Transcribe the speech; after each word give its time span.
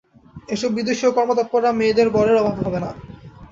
এই 0.49 0.57
সব 0.57 0.71
বিদুষী 0.77 1.03
ও 1.07 1.15
কর্মতৎপরা 1.17 1.69
মেয়েদের 1.79 2.07
বরের 2.15 2.39
অভাব 2.41 2.57
হবে 2.65 2.79
না। 2.83 2.89